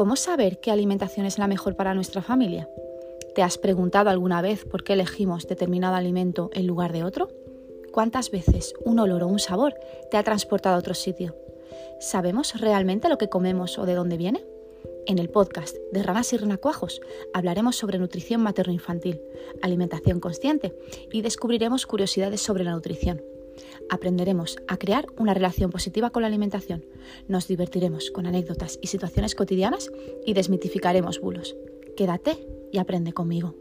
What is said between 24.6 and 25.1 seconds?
a crear